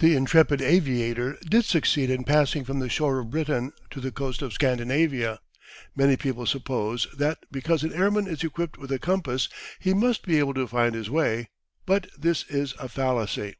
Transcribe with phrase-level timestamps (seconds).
[0.00, 4.42] The intrepid aviator did succeed in passing from the shore of Britain to the coast
[4.42, 5.38] of Scandinavia.
[5.94, 9.48] Many people suppose that because an airman is equipped with a compass
[9.78, 11.50] he must be able to find his way,
[11.86, 13.54] but this is a fallacy.